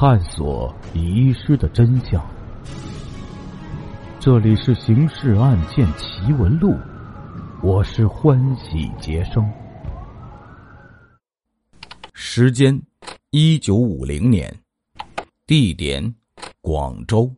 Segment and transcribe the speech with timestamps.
[0.00, 2.26] 探索遗失的真相。
[4.18, 6.70] 这里是《刑事案件奇闻录》，
[7.62, 9.46] 我是欢喜杰生。
[12.14, 12.80] 时间：
[13.28, 14.50] 一九五零年，
[15.46, 16.14] 地点：
[16.62, 17.30] 广州。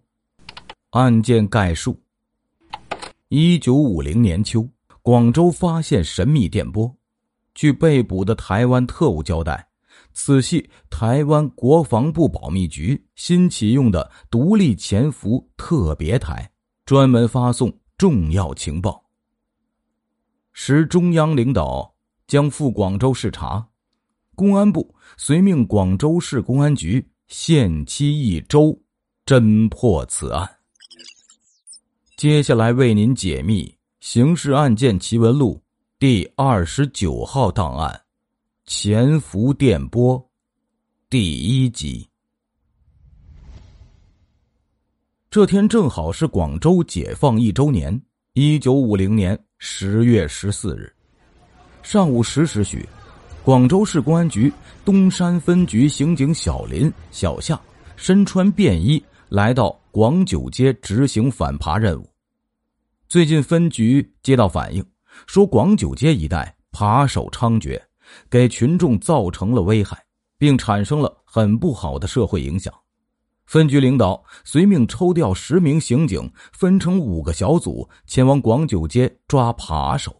[0.90, 2.00] 案件概述：
[3.26, 4.64] 一九五零年秋，
[5.02, 6.94] 广州发现神秘电波。
[7.56, 9.66] 据被捕的台湾特务交代，
[10.12, 16.50] 此系台湾国防部保密局新启用的独立潜伏特别台，
[16.84, 19.04] 专门发送重要情报。
[20.52, 21.94] 时中央领导
[22.26, 23.68] 将赴广州视察，
[24.34, 28.78] 公安部遂命广州市公安局限期一周
[29.24, 30.58] 侦破此案。
[32.16, 33.64] 接下来为您解密
[34.00, 35.56] 《刑事案件奇闻录》。
[35.98, 38.01] 第二十九号档案，
[38.74, 40.30] 潜伏电波，
[41.10, 42.08] 第一集。
[45.30, 48.00] 这天正好是广州解放一周年，
[48.32, 50.90] 一九五零年十月十四日
[51.82, 52.88] 上午十时许，
[53.44, 54.50] 广州市公安局
[54.86, 57.60] 东山分局刑警小林、小夏
[57.94, 62.10] 身穿便衣来到广九街执行反扒任务。
[63.06, 64.82] 最近分局接到反映。
[65.26, 67.78] 说广九街一带扒手猖獗，
[68.30, 69.96] 给群众造成了危害，
[70.38, 72.72] 并产生了很不好的社会影响。
[73.46, 80.14] 分局领导随命抽调十名刑警，分成五个小组前往广九街抓扒手。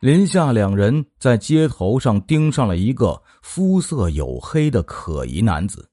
[0.00, 5.88] 林夏两人在街头上盯上了一个肤色黝黑的可疑男子，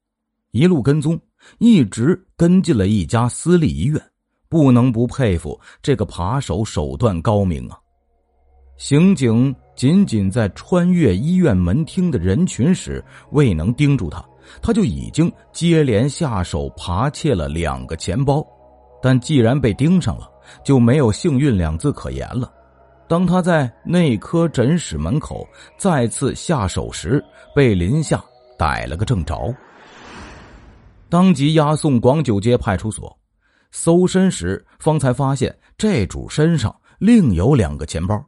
[0.51, 1.19] 一路跟踪，
[1.57, 4.01] 一直跟进了一家私立医院。
[4.47, 7.77] 不能不佩服这个扒手手段高明啊！
[8.77, 14.23] 刑警仅仅在穿越医院门厅的人群时，未能盯住他，
[14.61, 18.45] 他就已经接连下手扒窃了两个钱包。
[19.01, 20.29] 但既然被盯上了，
[20.63, 22.51] 就没有幸运两字可言了。
[23.07, 25.47] 当他在内科诊室门口
[25.77, 27.23] 再次下手时，
[27.55, 28.23] 被林夏
[28.57, 29.53] 逮了个正着，
[31.07, 33.15] 当即押送广九街派出所。
[33.71, 38.19] 搜身时，方才发现这主身上另有两个钱包，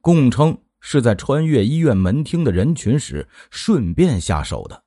[0.00, 4.82] 供称是在穿越医院门厅的人群时顺便下手的。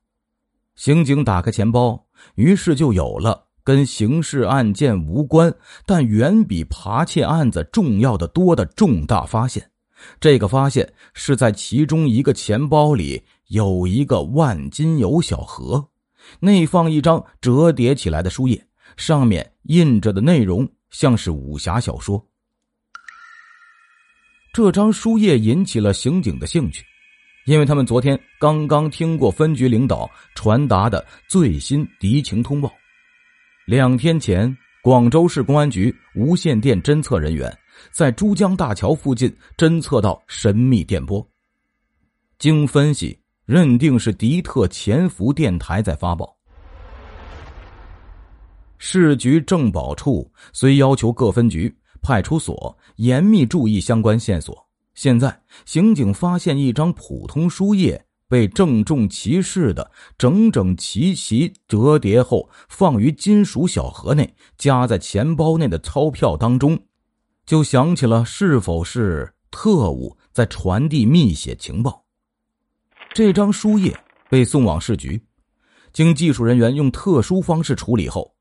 [0.76, 5.54] 刑警打开钱包，于是就有了跟刑事案件无关，
[5.86, 9.70] 但远比扒窃案子重要的多的重大发现。
[10.20, 15.90] 这个发现是在其中一个钱包里有一个万金油小盒，
[16.40, 18.68] 内放一张折叠起来的书页。
[18.98, 22.28] 上面印着的内容像是武侠小说。
[24.54, 26.86] 这张书页引起了刑警的兴趣，
[27.48, 32.72] 因为他们昨天刚刚听过分局领导传达的最新敌情通报。
[33.66, 37.52] 两天前，广州市公安局无线电侦测人员
[37.92, 41.28] 在珠江大桥附近侦测到神秘电波，
[42.38, 46.32] 经分析认定是敌特潜伏电台在发报。
[48.78, 66.78] 市局政保处虽要求各分局、派出所严密注意相关线索，现在刑警发现一张普通书页被郑重其事的整整齐齐折叠后放于金属小盒内，夹在钱包内的钞票当中，
[67.46, 72.04] 就想起了是否是特务在传递密写情报。
[73.14, 73.98] 这张书页
[74.30, 75.24] 被送往市局，
[75.94, 78.34] 经技术人员用特殊方式处理后。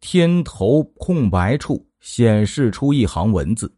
[0.00, 3.72] 天头空白处显示出一行文字：“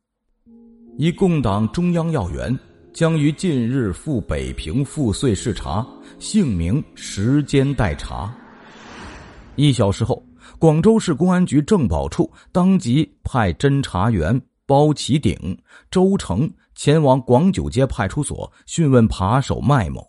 [0.98, 2.58] 一共党中央要员
[2.92, 5.86] 将于近日赴北平赴穗视察，
[6.18, 8.36] 姓名时间待查。”
[9.54, 10.20] 一小时后，
[10.58, 15.56] 广州市公安局政保处当即派侦查员包启鼎、
[15.88, 20.04] 周成前往广九街派出所讯问扒手麦某。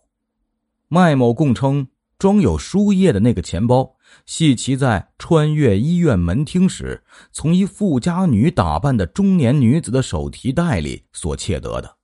[0.87, 3.87] 麦某供称，装有书页的那个钱包。
[4.25, 11.97] 系其在穿越医院门厅时，从一富家女打扮的中年女子的手提袋里所窃得的。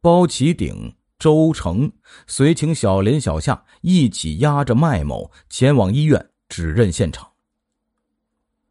[0.00, 1.90] 包启鼎、周成
[2.26, 7.28] 随请小林、小夏一起押着麦某前往医院指认现场。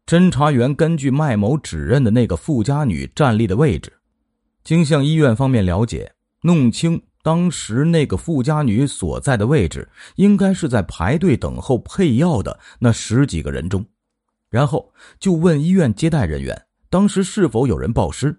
[0.06, 3.98] 侦查员根据麦某指认的那个富家女站立的位置，
[4.64, 7.02] 经向医院方面了解，弄清。
[7.28, 9.86] 当时那个富家女所在的位置，
[10.16, 13.84] 应该是在排队等候配药的那十几个人中。
[14.48, 14.90] 然后
[15.20, 16.58] 就问医院接待人员，
[16.88, 18.34] 当时是否有人报失？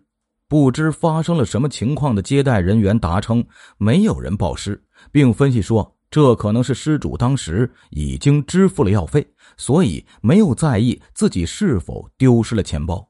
[0.48, 3.46] 不知发生了什么情况的接待人员答称
[3.78, 9.24] 没有人报失，并分析说这可能是失主当时已经支付了药费，
[9.56, 13.08] 所以没有在意自己是否丢失了钱包。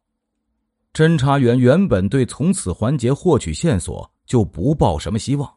[0.94, 5.50] 侦查员原本对从此环节获取线索就不抱什么希望，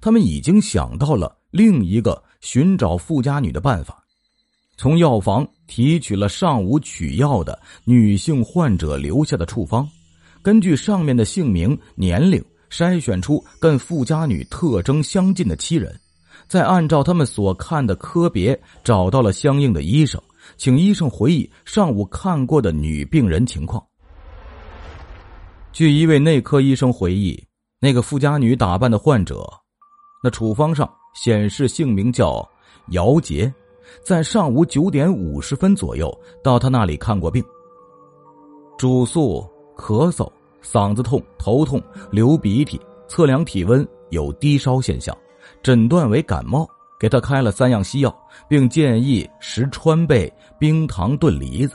[0.00, 4.02] 他们已经想到了另一个寻找富家女的办法，
[4.76, 9.88] 从药房提取了上午取药的女性患者留下的处方，
[10.42, 15.94] 根据上面的姓名、年龄，筛选出跟富家女特征相近的七人。
[16.46, 20.20] 再按照他们所看的科别找到了相应的医生，
[20.58, 23.82] 请医生回忆上午看过的女病人情况。
[25.72, 27.42] 据一位内科医生回忆，
[27.80, 29.50] 那个富家女打扮的患者，
[30.24, 32.48] 那处方上显示姓名叫
[32.92, 33.52] 姚杰，
[34.02, 36.10] 在上午九点五十分左右
[36.42, 37.44] 到他那里看过病。
[38.78, 40.26] 主诉咳嗽、
[40.62, 41.78] 嗓子痛、头痛、
[42.10, 45.14] 流鼻涕，测量体温有低烧现象。
[45.62, 46.66] 诊断为感冒，
[46.98, 48.16] 给他开了三样西药，
[48.48, 51.74] 并建议食川贝、冰糖炖梨子。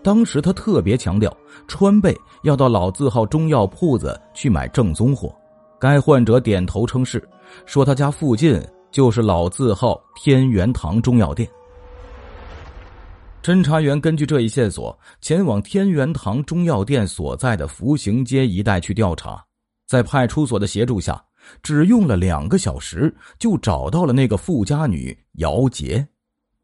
[0.00, 1.36] 当时他特别强调，
[1.66, 5.34] 川贝要到老字号中药铺子去买正宗货。
[5.76, 7.22] 该患者点头称是，
[7.66, 8.60] 说他家附近
[8.90, 11.48] 就是老字号天元堂中药店。
[13.42, 19.44] 侦查员根据这一线索，前往天元堂中药店所在的福行街一带去调查，
[19.86, 21.22] 在派出所的协助下。
[21.62, 26.08] 只用了两个小时，就找到了那个富家女姚杰，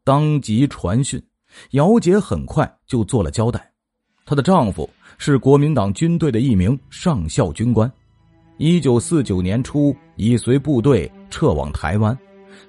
[0.03, 1.23] 当即传讯。
[1.73, 3.71] 姚杰很快就做了交代，
[4.25, 4.89] 她的丈夫
[5.19, 7.91] 是国民党军队的一名上校军官，
[8.57, 12.17] 一九四九年初已随部队撤往台湾。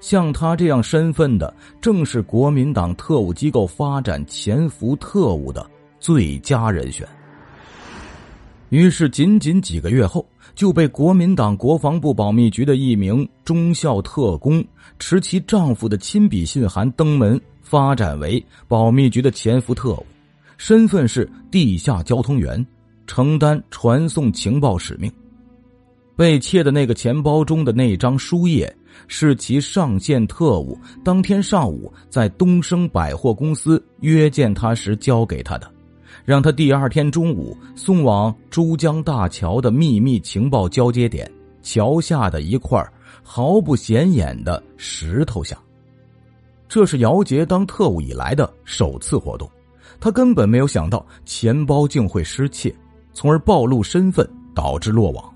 [0.00, 5.69] 像他这样身份的，正是国民党特务机构发展潜伏特务的
[6.00, 7.06] 最佳人选。
[8.70, 10.26] 于是，仅仅几个月后。
[10.55, 14.62] 就被国民党国防部保密局的一名中校特工
[14.99, 20.06] 持其丈夫的亲笔信函登门，发展为保密局的潜伏特务，
[20.58, 22.64] 身份是地下交通员，
[23.06, 25.11] 承担传送情报使命。
[26.22, 28.72] 被窃的那个钱包中的那张书页，
[29.08, 35.69] 是其上线特务当天上午在东升百货公司约见他时交给他的。
[36.24, 41.28] 让他第二天中午送往珠江大桥的秘密情报交接点
[41.60, 42.80] 桥下的一块
[43.24, 45.58] 毫不显眼的石头下。
[46.69, 49.50] 这是姚杰当特务以来的首次活动，
[49.98, 52.72] 他根本没有想到钱包竟会失窃，
[53.12, 54.24] 从而暴露身份，
[54.54, 55.31] 导致落网。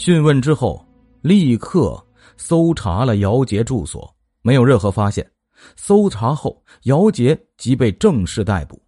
[0.00, 0.82] 讯问之后，
[1.20, 2.02] 立刻
[2.38, 4.10] 搜查了姚杰住所，
[4.40, 5.30] 没有任何发现。
[5.76, 8.82] 搜查后，姚杰即被正式逮捕。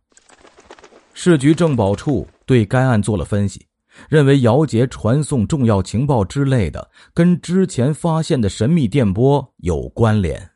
[1.12, 3.60] 市局政保处对该案做了分析，
[4.08, 10.50] 认为姚杰传送重要情报之类的，跟之前发现的神秘电波有关联。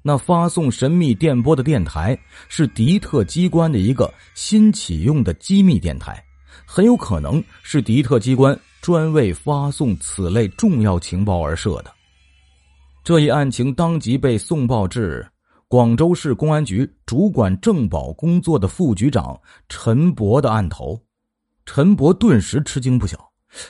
[0.00, 6.24] 那发送神秘电波的电台是敌特机关的一个新启用的机密电台，
[6.64, 11.90] 很有可能是敌特机关专为发送此类重要情报而设的。
[13.02, 15.26] 这一案情当即被送报至。
[15.68, 19.40] 广州市公安局主管政保工作的副局长
[19.70, 21.02] 陈博的案头，
[21.64, 23.18] 陈博顿时吃惊不小，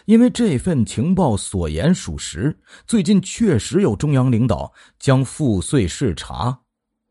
[0.06, 2.58] 因为这份情报所言属实。
[2.84, 6.58] 最近确实有中央领导将赋税视察，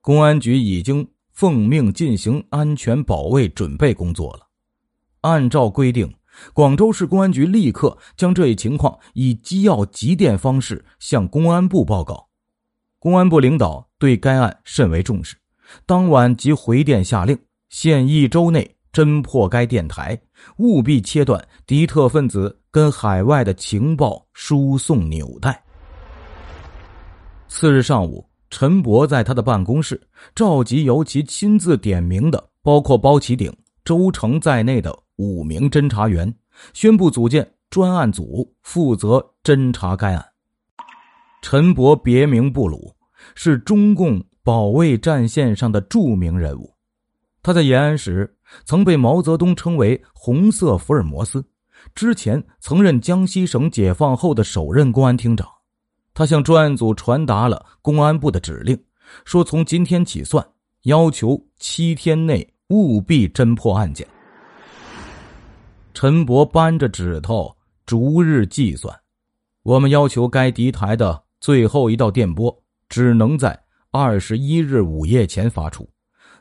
[0.01, 4.41] 公安局已经奉命进行安全保卫准备工作了。
[5.21, 6.13] 按照规定，
[6.53, 12.27] 广州市公安局立刻将这一情况以机要急电方式向公安部报告。
[12.99, 15.35] 公安部领导对该案甚为重视，
[15.85, 17.37] 当晚即回电下令，
[17.69, 20.19] 限一周内侦破该电台，
[20.57, 25.61] 务必切断敌特分子跟海外的情报输送纽带。
[27.49, 30.01] 次日上午，陈博在他的办公室
[30.33, 33.51] 召集由其亲自点名的，包括包启鼎、
[33.83, 36.33] 周成在内的五名侦查员，
[36.73, 40.25] 宣布组建专案组，负责侦查该案。
[41.41, 42.95] 陈伯别名布鲁，
[43.35, 46.73] 是中共保卫战线上的著名人物。
[47.41, 51.45] 他在延安时曾被毛泽东称为“红色福尔摩斯”，
[51.93, 55.47] 之前曾任江西省解放后的首任公安厅长。
[56.13, 58.81] 他向专案组传达了公安部的指令，
[59.25, 60.45] 说从今天起算，
[60.83, 64.07] 要求七天内务必侦破案件。
[65.93, 68.99] 陈伯扳着指头逐日计算，
[69.61, 71.23] 我们要求该敌台的。
[71.39, 75.89] 最后一道电波只能在二十一日午夜前发出，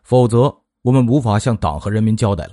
[0.05, 2.53] 否则我们无法向党和人民交代了。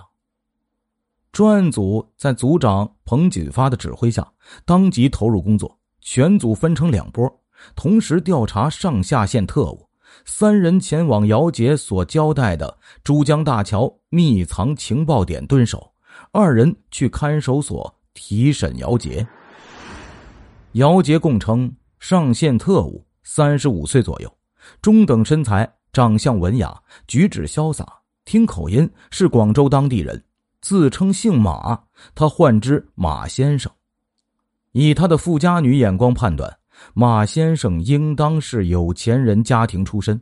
[1.32, 4.28] 专案组在组长彭锦发的指挥下，
[4.66, 5.78] 当即投入工作。
[6.02, 7.32] 全组分成两波，
[7.76, 9.88] 同时调查上下线特务。
[10.26, 15.94] 三人前往姚杰所交代的珠江大桥密藏情报点蹲守，
[16.32, 19.26] 二人去看守所提审姚杰。
[20.74, 24.38] 姚杰供称，上线特务三十五岁左右，
[24.82, 27.86] 中等身材，长相文雅，举止潇洒，
[28.26, 30.24] 听口音是广州当地人，
[30.62, 31.80] 自称姓马，
[32.14, 33.72] 他唤之马先生。
[34.72, 36.56] 以他的富家女眼光判断。
[36.94, 40.18] 马先生应当是有钱人家庭出身。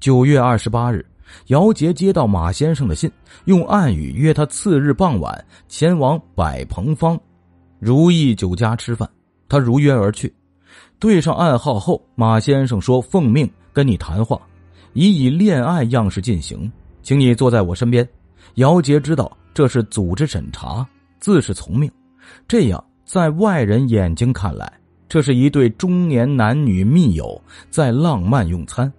[0.00, 1.04] 九月二十八日，
[1.46, 3.10] 姚杰接到马先生的信，
[3.46, 7.18] 用暗语约他次日傍晚前往百鹏坊
[7.78, 9.08] 如意酒家吃饭。
[9.48, 10.34] 他如约而去，
[10.98, 14.40] 对上暗号后，马先生说：“奉命跟你谈话，
[14.94, 16.70] 以以恋爱样式进行，
[17.02, 18.08] 请你坐在我身边。”
[18.56, 20.86] 姚杰知道这是组织审查，
[21.20, 21.90] 自是从命。
[22.48, 24.72] 这样，在外人眼睛看来。
[25.06, 27.40] 这是一对中年男女密友
[27.70, 28.90] 在浪漫用餐，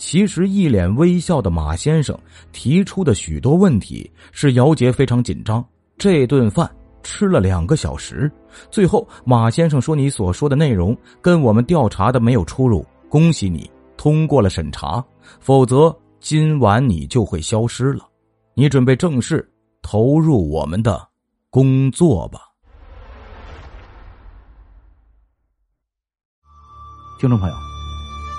[0.00, 2.18] 其实一脸微笑的马先生
[2.52, 5.62] 提出的许多问题，使姚杰非常紧张。
[5.98, 6.68] 这顿饭
[7.02, 8.32] 吃了两个小时，
[8.70, 15.04] 最后马先生说：“你所说的内容跟我们调查的没有出入，恭喜你通过了审查，
[15.38, 18.08] 否则今晚你就会消失了。
[18.54, 19.46] 你准备正式
[19.82, 21.06] 投入我们的
[21.50, 22.40] 工作吧。”
[27.20, 27.54] 听众朋友，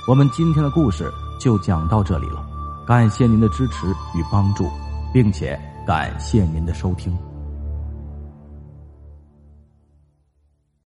[0.07, 1.07] 我们今天的故事
[1.41, 2.45] 就讲到这里了，
[2.85, 4.69] 感谢您的支持与帮助，
[5.11, 7.17] 并且感谢您的收听。